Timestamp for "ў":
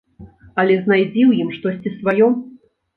1.29-1.47